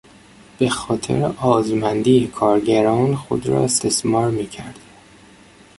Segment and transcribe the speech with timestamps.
[0.59, 4.79] به خاطر آزمندی کارگران خود را استثمار میکرد.